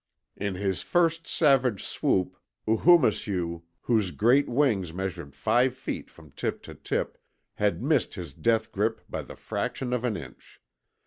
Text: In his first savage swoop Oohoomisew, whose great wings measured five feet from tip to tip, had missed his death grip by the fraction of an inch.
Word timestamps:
In 0.35 0.55
his 0.55 0.81
first 0.81 1.27
savage 1.27 1.83
swoop 1.85 2.35
Oohoomisew, 2.67 3.61
whose 3.81 4.09
great 4.09 4.49
wings 4.49 4.91
measured 4.91 5.35
five 5.35 5.75
feet 5.75 6.09
from 6.09 6.31
tip 6.31 6.63
to 6.63 6.73
tip, 6.73 7.19
had 7.53 7.83
missed 7.83 8.15
his 8.15 8.33
death 8.33 8.71
grip 8.71 9.01
by 9.07 9.21
the 9.21 9.35
fraction 9.35 9.93
of 9.93 10.03
an 10.03 10.17
inch. 10.17 10.59